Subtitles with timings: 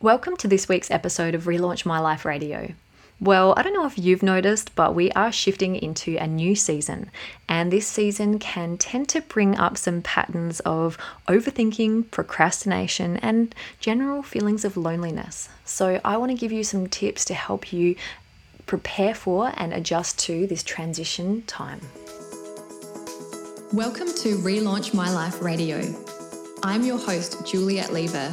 [0.00, 2.72] Welcome to this week's episode of Relaunch My Life Radio.
[3.18, 7.10] Well, I don't know if you've noticed, but we are shifting into a new season,
[7.48, 14.22] and this season can tend to bring up some patterns of overthinking, procrastination, and general
[14.22, 15.48] feelings of loneliness.
[15.64, 17.96] So, I want to give you some tips to help you
[18.66, 21.80] prepare for and adjust to this transition time.
[23.72, 25.82] Welcome to Relaunch My Life Radio.
[26.62, 28.32] I'm your host, Juliet Lever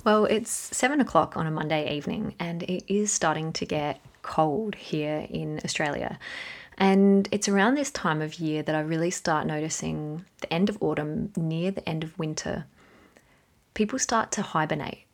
[0.06, 4.76] Well, it's seven o'clock on a Monday evening, and it is starting to get cold
[4.76, 6.18] here in Australia.
[6.78, 10.82] And it's around this time of year that I really start noticing the end of
[10.82, 12.64] autumn, near the end of winter.
[13.74, 15.06] People start to hibernate,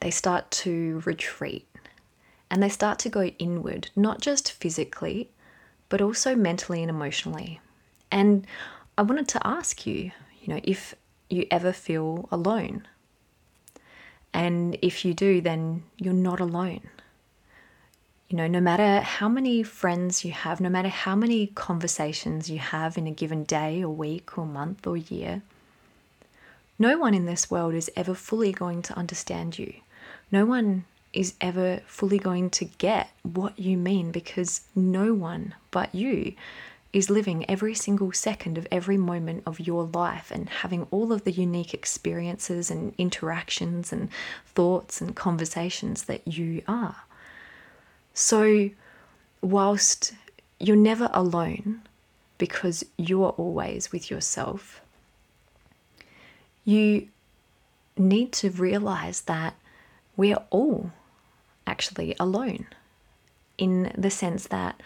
[0.00, 1.67] they start to retreat
[2.50, 5.28] and they start to go inward, not just physically,
[5.88, 7.60] but also mentally and emotionally.
[8.10, 8.46] And
[8.96, 10.94] I wanted to ask you, you know, if
[11.28, 12.86] you ever feel alone.
[14.32, 16.88] And if you do, then you're not alone.
[18.28, 22.58] You know, no matter how many friends you have, no matter how many conversations you
[22.58, 25.42] have in a given day or week or month or year,
[26.78, 29.72] no one in this world is ever fully going to understand you.
[30.30, 35.94] No one is ever fully going to get what you mean because no one but
[35.94, 36.34] you
[36.92, 41.24] is living every single second of every moment of your life and having all of
[41.24, 44.08] the unique experiences and interactions and
[44.46, 46.96] thoughts and conversations that you are.
[48.14, 48.70] So,
[49.42, 50.14] whilst
[50.58, 51.82] you're never alone
[52.38, 54.80] because you are always with yourself,
[56.64, 57.08] you
[57.96, 59.54] need to realize that
[60.16, 60.90] we're all
[61.68, 62.66] actually alone
[63.58, 64.80] in the sense that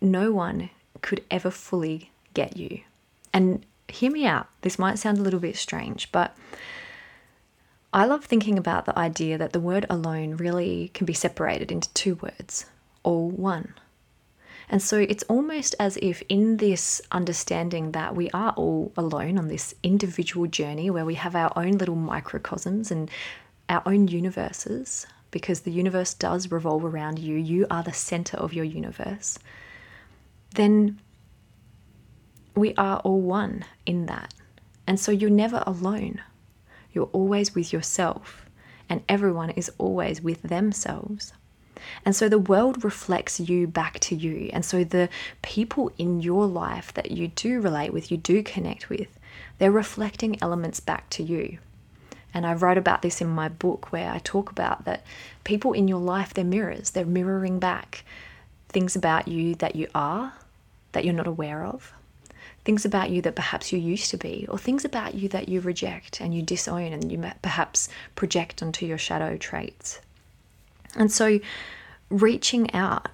[0.00, 0.70] no one
[1.02, 2.80] could ever fully get you.
[3.32, 6.36] And hear me out, this might sound a little bit strange, but
[7.92, 11.92] I love thinking about the idea that the word alone really can be separated into
[11.94, 12.66] two words,
[13.02, 13.74] all one.
[14.68, 19.48] And so it's almost as if, in this understanding that we are all alone on
[19.48, 23.10] this individual journey where we have our own little microcosms and
[23.70, 28.52] our own universes, because the universe does revolve around you, you are the center of
[28.54, 29.38] your universe,
[30.54, 30.98] then
[32.54, 34.34] we are all one in that.
[34.86, 36.20] And so you're never alone.
[36.92, 38.46] You're always with yourself,
[38.88, 41.32] and everyone is always with themselves.
[42.04, 44.50] And so the world reflects you back to you.
[44.52, 45.08] And so the
[45.42, 49.18] people in your life that you do relate with, you do connect with,
[49.58, 51.58] they're reflecting elements back to you.
[52.34, 55.04] And I wrote about this in my book where I talk about that
[55.44, 58.04] people in your life, they're mirrors, they're mirroring back
[58.68, 60.34] things about you that you are,
[60.92, 61.92] that you're not aware of,
[62.64, 65.60] things about you that perhaps you used to be, or things about you that you
[65.60, 70.00] reject and you disown and you perhaps project onto your shadow traits.
[70.94, 71.40] And so,
[72.10, 73.08] reaching out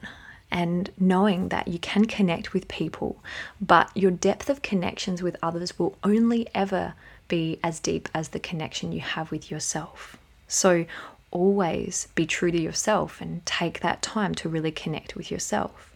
[0.50, 3.22] and knowing that you can connect with people,
[3.60, 6.94] but your depth of connections with others will only ever
[7.28, 10.16] be as deep as the connection you have with yourself.
[10.48, 10.86] So
[11.30, 15.92] always be true to yourself and take that time to really connect with yourself.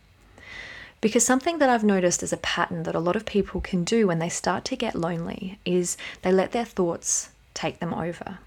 [1.00, 4.06] Because something that I've noticed as a pattern that a lot of people can do
[4.08, 8.38] when they start to get lonely is they let their thoughts take them over.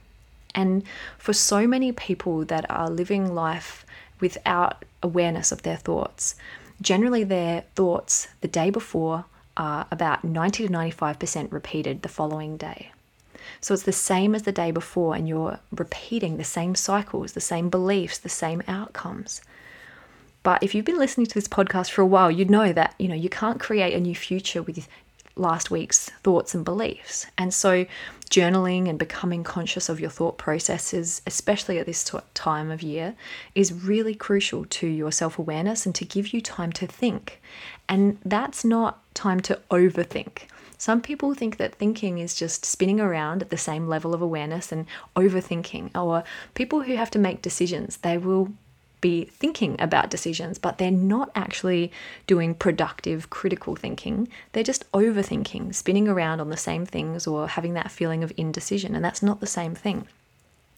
[0.54, 0.84] And
[1.18, 3.86] for so many people that are living life
[4.20, 6.36] without awareness of their thoughts,
[6.82, 9.26] generally their thoughts the day before
[9.58, 12.92] are about 90 to 95% repeated the following day.
[13.60, 17.42] So it's the same as the day before, and you're repeating the same cycles, the
[17.42, 19.42] same beliefs, the same outcomes.
[20.44, 23.08] But if you've been listening to this podcast for a while, you'd know that you
[23.08, 24.88] know you can't create a new future with
[25.42, 27.26] last week's thoughts and beliefs.
[27.38, 27.86] And so,
[28.30, 33.16] journaling and becoming conscious of your thought processes, especially at this time of year,
[33.56, 37.42] is really crucial to your self awareness and to give you time to think.
[37.90, 40.44] And that's not time to overthink.
[40.78, 44.72] Some people think that thinking is just spinning around at the same level of awareness
[44.72, 46.24] and overthinking, or
[46.56, 48.52] people who have to make decisions, they will
[49.02, 51.92] be thinking about decisions, but they're not actually
[52.28, 54.28] doing productive, critical thinking.
[54.54, 58.96] They're just overthinking, spinning around on the same things or having that feeling of indecision.
[58.96, 60.08] And that's not the same thing.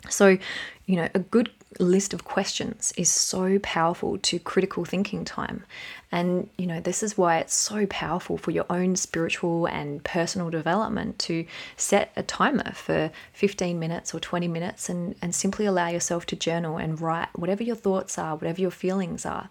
[0.10, 0.38] So,
[0.86, 5.64] you know, a good list of questions is so powerful to critical thinking time.
[6.12, 10.52] And, you know, this is why it's so powerful for your own spiritual and personal
[10.52, 11.44] development to
[11.75, 16.36] set a timer for 15 minutes or 20 minutes and, and simply allow yourself to
[16.36, 19.50] journal and write whatever your thoughts are, whatever your feelings are.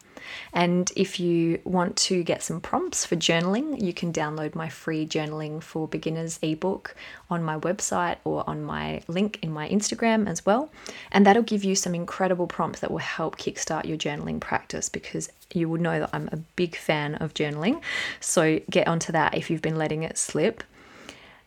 [0.52, 5.04] And if you want to get some prompts for journaling, you can download my free
[5.04, 6.94] journaling for beginners ebook
[7.28, 10.70] on my website or on my link in my Instagram as well.
[11.10, 12.11] And that'll give you some incredible
[12.46, 16.36] prompts that will help kickstart your journaling practice because you will know that I'm a
[16.36, 17.80] big fan of journaling.
[18.20, 20.62] So get onto that if you've been letting it slip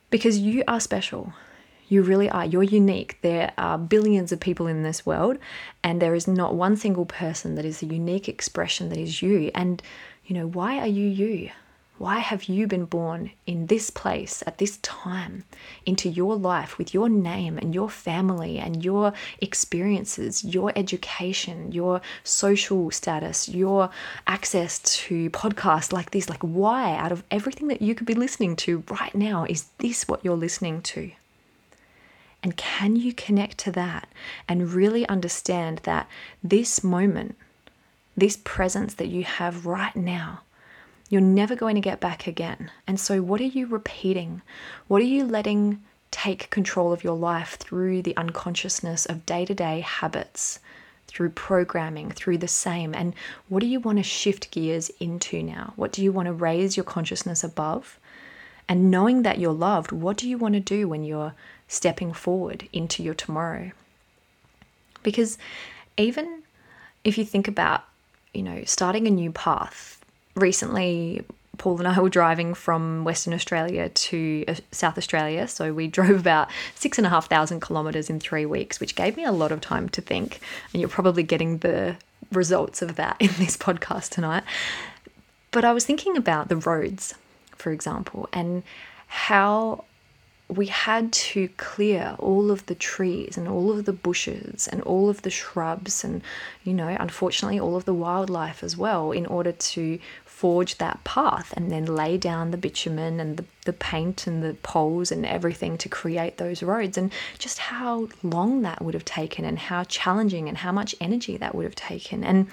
[0.10, 1.34] because you are special.
[1.88, 2.46] You really are.
[2.46, 3.20] You're unique.
[3.22, 5.38] There are billions of people in this world,
[5.84, 9.52] and there is not one single person that is a unique expression that is you.
[9.54, 9.84] And,
[10.26, 11.52] you know, why are you you?
[11.98, 15.46] Why have you been born in this place at this time
[15.86, 22.02] into your life with your name and your family and your experiences, your education, your
[22.26, 23.90] social status, your
[24.28, 26.30] access to podcasts like this?
[26.30, 30.06] Like, why, out of everything that you could be listening to right now, is this
[30.06, 31.12] what you're listening to?
[32.44, 34.10] And can you connect to that
[34.50, 36.10] and really understand that
[36.44, 37.38] this moment,
[38.18, 40.42] this presence that you have right now,
[41.10, 42.72] you're never going to get back again.
[42.88, 44.42] And so, what are you repeating?
[44.88, 49.54] What are you letting take control of your life through the unconsciousness of day to
[49.54, 50.60] day habits,
[51.08, 52.96] through programming, through the same?
[52.96, 53.14] And
[53.50, 55.74] what do you want to shift gears into now?
[55.76, 58.00] What do you want to raise your consciousness above?
[58.68, 61.36] And knowing that you're loved, what do you want to do when you're
[61.68, 63.72] stepping forward into your tomorrow?
[65.04, 65.38] Because
[65.98, 66.42] even
[67.04, 67.84] if you think about,
[68.34, 70.04] you know, starting a new path,
[70.36, 71.26] recently
[71.58, 75.48] Paul and I were driving from Western Australia to uh, South Australia.
[75.48, 79.18] So we drove about six and a half thousand kilometres in three weeks, which gave
[79.18, 80.40] me a lot of time to think.
[80.74, 81.98] And you're probably getting the
[82.32, 84.44] results of that in this podcast tonight.
[85.52, 87.16] But I was thinking about the roads,
[87.56, 88.64] for example, and
[89.08, 89.86] how
[90.48, 95.10] we had to clear all of the trees and all of the bushes and all
[95.10, 96.22] of the shrubs and,
[96.64, 99.98] you know, unfortunately, all of the wildlife as well in order to
[100.36, 104.54] forge that path and then lay down the bitumen and the, the paint and the
[104.56, 106.98] poles and everything to create those roads.
[106.98, 111.38] And just how long that would have taken and how challenging and how much energy
[111.38, 112.24] that would have taken.
[112.24, 112.48] And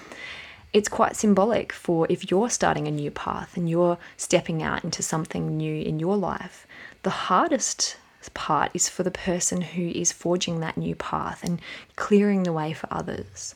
[0.72, 5.02] it's quite symbolic for if you're starting a new path and you're stepping out into
[5.02, 6.66] something new in your life
[7.02, 7.96] the hardest
[8.34, 11.60] part is for the person who is forging that new path and
[11.96, 13.54] clearing the way for others.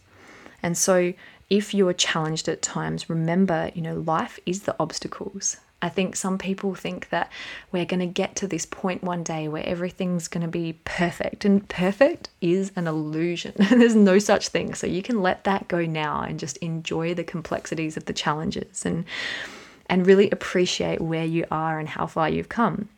[0.62, 1.12] And so
[1.48, 5.58] if you are challenged at times, remember, you know, life is the obstacles.
[5.82, 7.30] I think some people think that
[7.70, 11.44] we're going to get to this point one day where everything's going to be perfect,
[11.44, 13.52] and perfect is an illusion.
[13.58, 14.74] There's no such thing.
[14.74, 18.84] So you can let that go now and just enjoy the complexities of the challenges
[18.84, 19.04] and
[19.88, 22.88] and really appreciate where you are and how far you've come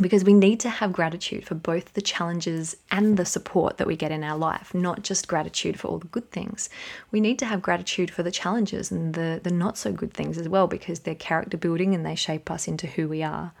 [0.00, 3.96] because we need to have gratitude for both the challenges and the support that we
[3.96, 6.70] get in our life, not just gratitude for all the good things.
[7.10, 10.38] We need to have gratitude for the challenges and the, the not so good things
[10.38, 13.52] as well, because they're character building and they shape us into who we are.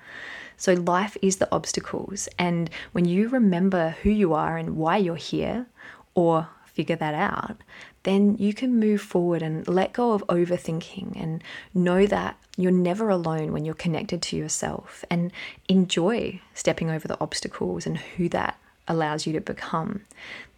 [0.56, 2.28] So, life is the obstacles.
[2.38, 5.66] And when you remember who you are and why you're here,
[6.14, 7.56] or figure that out,
[8.04, 11.42] then you can move forward and let go of overthinking and
[11.74, 15.32] know that you're never alone when you're connected to yourself and
[15.68, 20.00] enjoy stepping over the obstacles and who that allows you to become.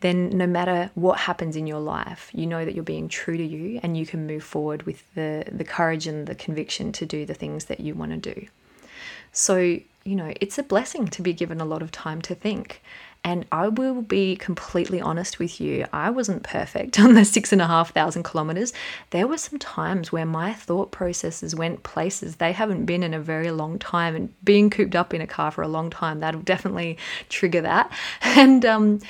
[0.00, 3.44] Then, no matter what happens in your life, you know that you're being true to
[3.44, 7.26] you and you can move forward with the, the courage and the conviction to do
[7.26, 8.46] the things that you want to do.
[9.32, 12.82] So, you know, it's a blessing to be given a lot of time to think
[13.22, 17.60] and I will be completely honest with you, I wasn't perfect on the six and
[17.60, 18.72] a half thousand kilometers.
[19.10, 23.20] There were some times where my thought processes went places they haven't been in a
[23.20, 26.40] very long time, and being cooped up in a car for a long time, that'll
[26.42, 26.98] definitely
[27.28, 27.90] trigger that.
[28.40, 29.00] And um,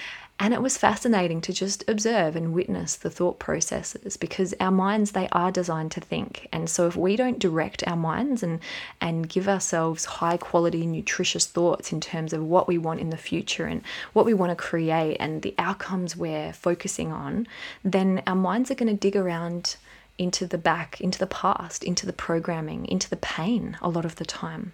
[0.43, 5.13] and it was fascinating to just observe and witness the thought processes because our minds,
[5.13, 6.49] they are designed to think.
[6.51, 8.59] And so if we don't direct our minds and,
[9.03, 13.19] and give ourselves high quality, nutritious thoughts in terms of what we want in the
[13.19, 13.83] future and
[14.15, 17.47] what we want to create and the outcomes we're focusing on,
[17.85, 19.77] then our minds are going to dig around
[20.17, 24.17] into the back, into the past, into the programming, into the pain a lot of
[24.17, 24.73] the time.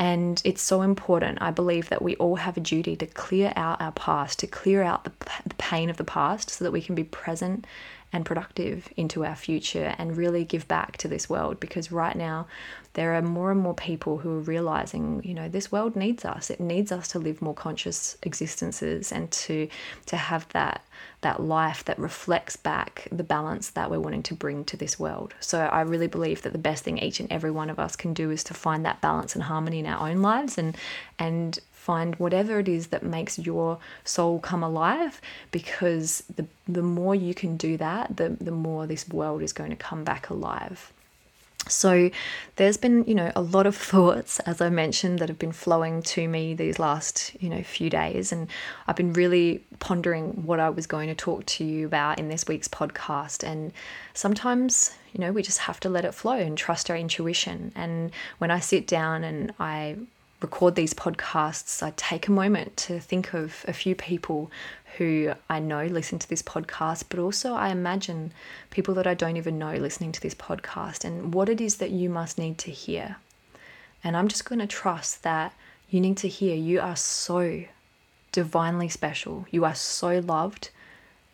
[0.00, 1.42] And it's so important.
[1.42, 4.82] I believe that we all have a duty to clear out our past, to clear
[4.82, 5.12] out the,
[5.44, 7.66] the pain of the past so that we can be present
[8.12, 12.46] and productive into our future and really give back to this world because right now
[12.94, 16.50] there are more and more people who are realizing you know this world needs us.
[16.50, 19.68] It needs us to live more conscious existences and to
[20.06, 20.84] to have that
[21.20, 25.34] that life that reflects back the balance that we're wanting to bring to this world.
[25.40, 28.12] So i really believe that the best thing each and every one of us can
[28.12, 30.76] do is to find that balance and harmony in our own lives and
[31.18, 35.20] and find whatever it is that makes your soul come alive
[35.50, 39.70] because the the more you can do that the the more this world is going
[39.70, 40.92] to come back alive
[41.68, 42.10] so
[42.56, 46.02] there's been, you know, a lot of thoughts, as I mentioned, that have been flowing
[46.14, 48.32] to me these last, you know, few days.
[48.32, 48.48] And
[48.86, 52.46] I've been really pondering what I was going to talk to you about in this
[52.48, 53.44] week's podcast.
[53.44, 53.72] And
[54.14, 57.72] sometimes, you know, we just have to let it flow and trust our intuition.
[57.74, 59.96] And when I sit down and I
[60.40, 64.50] record these podcasts, I take a moment to think of a few people
[64.96, 68.32] who I know listen to this podcast, but also I imagine
[68.70, 71.90] people that I don't even know listening to this podcast and what it is that
[71.90, 73.16] you must need to hear.
[74.02, 75.54] And I'm just going to trust that
[75.90, 77.64] you need to hear you are so
[78.32, 79.46] divinely special.
[79.50, 80.70] You are so loved.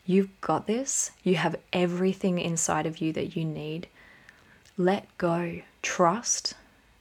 [0.04, 1.12] You've got this.
[1.22, 3.86] You have everything inside of you that you need.
[4.76, 6.54] Let go, trust,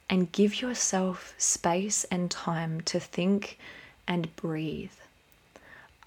[0.08, 3.58] and give yourself space and time to think
[4.06, 4.92] and breathe.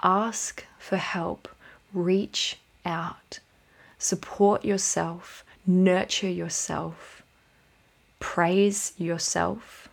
[0.01, 1.49] Ask for help,
[1.93, 3.39] reach out,
[3.97, 7.21] support yourself, nurture yourself,
[8.19, 9.89] praise yourself,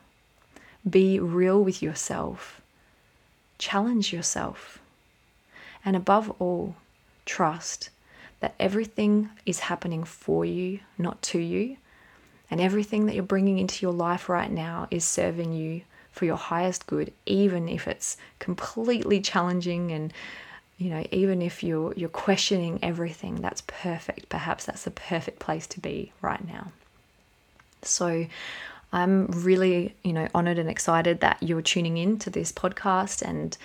[0.88, 2.60] be real with yourself,
[3.58, 4.78] challenge yourself,
[5.84, 6.76] and above all,
[7.24, 7.90] trust
[8.40, 11.76] that everything is happening for you, not to you,
[12.50, 16.36] and everything that you're bringing into your life right now is serving you for your
[16.36, 20.12] highest good, even if it's completely challenging and
[20.78, 24.28] you know, even if you're you're questioning everything, that's perfect.
[24.28, 26.72] Perhaps that's the perfect place to be right now.
[27.82, 28.26] So
[28.92, 33.56] I'm really, you know, honored and excited that you're tuning in to this podcast and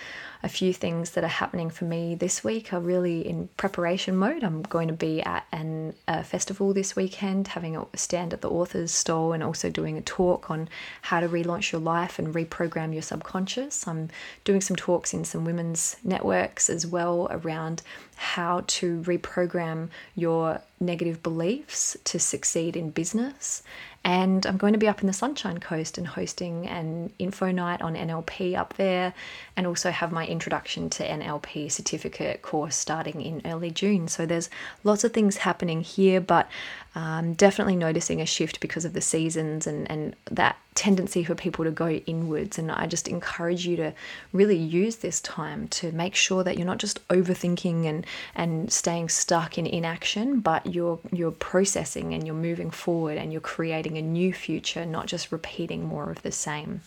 [0.44, 4.44] a few things that are happening for me this week are really in preparation mode.
[4.44, 8.50] I'm going to be at an, a festival this weekend, having a stand at the
[8.50, 10.68] author's stall, and also doing a talk on
[11.04, 13.88] how to relaunch your life and reprogram your subconscious.
[13.88, 14.10] I'm
[14.44, 17.84] doing some talks in some women's networks as well around
[18.16, 23.62] how to reprogram your negative beliefs to succeed in business.
[24.04, 27.82] And I'm going to be up in the Sunshine Coast and hosting an info night
[27.82, 29.14] on NLP up there,
[29.56, 34.08] and also have my introduction to NLP certificate course starting in early June.
[34.08, 34.50] So there's
[34.84, 36.50] lots of things happening here, but
[36.96, 41.66] um, definitely noticing a shift because of the seasons and, and that tendency for people
[41.66, 42.58] to go inwards.
[42.58, 43.94] And I just encourage you to
[44.32, 49.10] really use this time to make sure that you're not just overthinking and, and staying
[49.10, 54.02] stuck in inaction, but you're you're processing and you're moving forward and you're creating a
[54.02, 56.82] new future, not just repeating more of the same.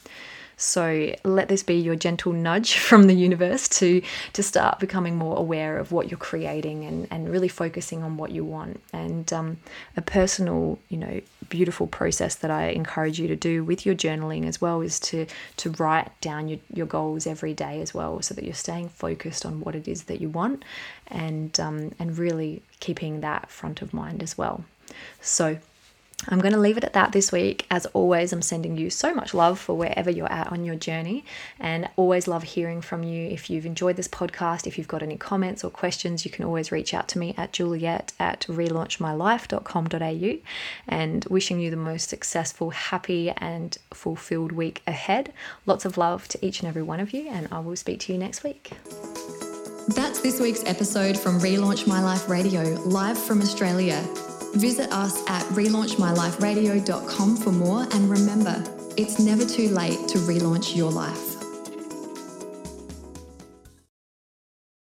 [0.57, 5.37] So let this be your gentle nudge from the universe to to start becoming more
[5.37, 8.81] aware of what you're creating and, and really focusing on what you want.
[8.93, 9.59] And um,
[9.97, 14.47] a personal, you know, beautiful process that I encourage you to do with your journaling
[14.47, 15.27] as well is to
[15.59, 19.45] to write down your, your goals every day as well, so that you're staying focused
[19.45, 20.65] on what it is that you want
[21.09, 24.65] and um, and really keeping that front of mind as well.
[25.21, 25.59] So
[26.29, 27.67] I'm going to leave it at that this week.
[27.71, 31.25] As always, I'm sending you so much love for wherever you're at on your journey,
[31.59, 33.29] and always love hearing from you.
[33.29, 36.73] If you've enjoyed this podcast, if you've got any comments or questions, you can always
[36.73, 40.39] reach out to me at juliet at relaunchmylife.com.au.
[40.89, 45.33] And wishing you the most successful, happy, and fulfilled week ahead.
[45.67, 48.13] Lots of love to each and every one of you, and I will speak to
[48.13, 48.73] you next week.
[49.89, 54.03] That's this week's episode from Relaunch My Life Radio, live from Australia.
[54.55, 58.63] Visit us at relaunchmyliferadio.com for more and remember,
[58.97, 61.34] it's never too late to relaunch your life.